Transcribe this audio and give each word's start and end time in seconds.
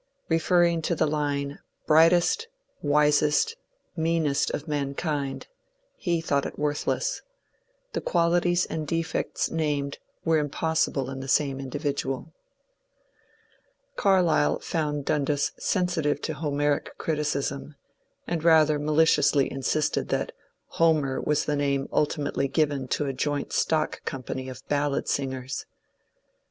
Referring 0.29 0.81
to 0.81 0.95
the 0.95 1.05
line 1.05 1.59
'^ 1.83 1.85
Brightest, 1.85 2.47
wisest, 2.81 3.55
meanest 3.95 4.49
of 4.49 4.67
man 4.67 4.95
kind," 4.95 5.45
he 5.95 6.21
thought 6.21 6.47
it 6.47 6.57
worthless— 6.57 7.21
the 7.93 8.01
qualities 8.01 8.65
and 8.65 8.87
defects 8.87 9.51
named 9.51 9.99
were 10.25 10.39
impossible 10.39 11.11
in 11.11 11.19
the 11.19 11.27
same 11.27 11.59
individuaL^ 11.59 12.31
Carlyle 13.95 14.57
found 14.57 15.05
Dundas 15.05 15.51
sensitive 15.59 16.19
to 16.23 16.33
Homeric 16.33 16.97
criticism, 16.97 17.75
and 18.25 18.43
rather 18.43 18.79
maliciously 18.79 19.51
insisted 19.51 20.07
that 20.09 20.29
^^ 20.29 20.31
Homer 20.79 21.21
was 21.21 21.45
the 21.45 21.55
name 21.55 21.87
ulti 21.89 22.17
mately 22.27 22.51
given 22.51 22.87
to 22.87 23.05
a 23.05 23.13
joint 23.13 23.53
stock 23.53 24.03
company 24.05 24.49
of 24.49 24.67
ballad 24.67 25.07
singers." 25.07 25.67